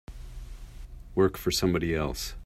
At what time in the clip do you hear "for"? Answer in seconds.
1.37-1.51